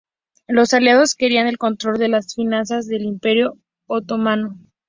Los 0.47 0.73
aliados 0.73 1.13
querían 1.13 1.45
el 1.45 1.59
control 1.59 1.99
de 1.99 2.07
las 2.07 2.33
finanzas 2.33 2.87
del 2.87 3.03
Imperio 3.03 3.59
otomano. 3.85 4.57